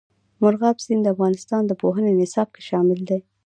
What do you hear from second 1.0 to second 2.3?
د افغانستان د پوهنې